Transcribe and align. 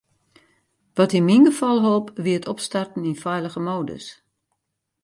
Wat 0.97 1.11
yn 1.17 1.27
myn 1.27 1.45
gefal 1.49 1.79
holp, 1.85 2.07
wie 2.23 2.37
it 2.39 2.49
opstarten 2.53 3.07
yn 3.09 3.21
feilige 3.23 3.61
modus. 3.67 4.05